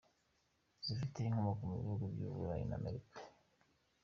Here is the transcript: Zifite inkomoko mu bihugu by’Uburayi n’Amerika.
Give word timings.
Zifite 0.85 1.17
inkomoko 1.19 1.61
mu 1.69 1.75
bihugu 1.81 2.03
by’Uburayi 2.13 2.63
n’Amerika. 2.67 3.15